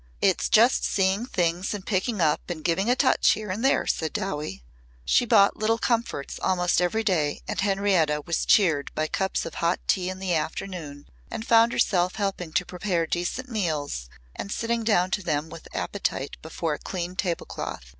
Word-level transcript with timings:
"It's 0.19 0.49
just 0.49 0.83
seeing 0.83 1.27
things 1.27 1.75
and 1.75 1.85
picking 1.85 2.21
up 2.21 2.49
and 2.49 2.63
giving 2.63 2.89
a 2.89 2.95
touch 2.95 3.33
here 3.33 3.51
and 3.51 3.63
there," 3.63 3.85
said 3.85 4.13
Dowie. 4.13 4.63
She 5.05 5.25
bought 5.27 5.57
little 5.57 5.77
comforts 5.77 6.39
almost 6.39 6.81
every 6.81 7.03
day 7.03 7.43
and 7.47 7.61
Henrietta 7.61 8.23
was 8.25 8.43
cheered 8.43 8.91
by 8.95 9.05
cups 9.05 9.45
of 9.45 9.53
hot 9.61 9.79
tea 9.85 10.09
in 10.09 10.17
the 10.17 10.33
afternoon 10.33 11.05
and 11.29 11.45
found 11.45 11.71
herself 11.71 12.15
helping 12.15 12.51
to 12.53 12.65
prepare 12.65 13.05
decent 13.05 13.47
meals 13.47 14.09
and 14.35 14.51
sitting 14.51 14.83
down 14.83 15.11
to 15.11 15.21
them 15.21 15.49
with 15.49 15.67
appetite 15.71 16.35
before 16.41 16.73
a 16.73 16.79
clean 16.79 17.15
tablecloth. 17.15 17.83